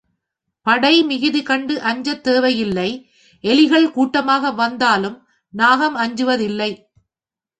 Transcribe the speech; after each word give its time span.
படை 0.65 1.03
மிகுதி 1.03 1.41
கண்டு 1.43 1.75
அஞ்சத் 1.81 2.23
தேவை 2.23 2.51
இல்லை 2.57 2.87
எலிகள் 3.43 3.87
கூட்டமாக 3.91 4.51
வந்தாலும் 4.51 5.17
நாகம் 5.53 5.95
அஞ்சுவது 5.95 6.43
இல்லை. 6.43 6.71